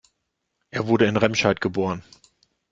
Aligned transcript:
Er 0.71 0.87
wurde 0.87 1.05
in 1.05 1.15
Remscheid 1.15 1.61
geboren 1.61 2.01